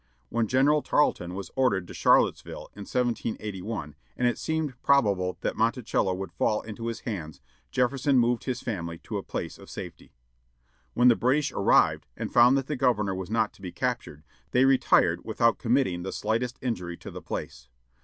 [0.29, 6.11] When General Tarlton was ordered to Charlottesville, in 1781, and it seemed probable that Monticello
[6.15, 7.39] would fall into his hands,
[7.69, 10.15] Jefferson moved his family to a place of safety.
[10.95, 14.65] When the British arrived, and found that the governor was not to be captured, they
[14.65, 17.67] retired without committing the slightest injury to the place.